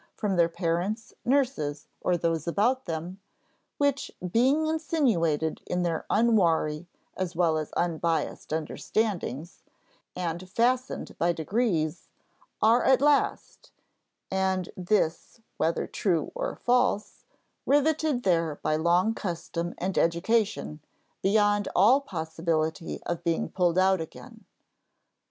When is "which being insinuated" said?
3.77-5.61